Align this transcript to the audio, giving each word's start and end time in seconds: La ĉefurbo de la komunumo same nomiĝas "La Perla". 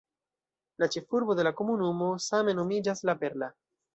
La 0.83 0.87
ĉefurbo 0.95 1.35
de 1.41 1.45
la 1.49 1.51
komunumo 1.59 2.09
same 2.31 2.57
nomiĝas 2.61 3.07
"La 3.11 3.19
Perla". 3.23 3.53